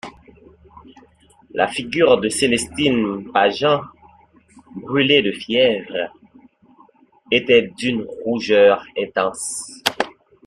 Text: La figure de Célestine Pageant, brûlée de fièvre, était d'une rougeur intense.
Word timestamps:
La 1.53 1.67
figure 1.67 2.19
de 2.19 2.27
Célestine 2.27 3.31
Pageant, 3.31 3.83
brûlée 4.75 5.21
de 5.21 5.31
fièvre, 5.31 6.11
était 7.29 7.71
d'une 7.77 8.07
rougeur 8.25 8.83
intense. 8.97 9.83